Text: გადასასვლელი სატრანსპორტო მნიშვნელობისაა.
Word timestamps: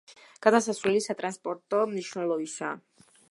გადასასვლელი 0.45 1.03
სატრანსპორტო 1.07 1.83
მნიშვნელობისაა. 1.93 3.07